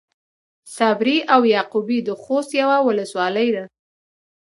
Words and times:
صبري 0.77 1.17
او 1.33 1.41
يعقوبي 1.55 1.99
د 2.03 2.09
خوست 2.21 2.51
يوۀ 2.61 2.75
ولسوالي 2.87 3.47
ده. 3.55 3.63